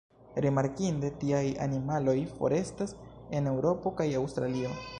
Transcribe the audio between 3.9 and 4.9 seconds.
kaj Aŭstralio.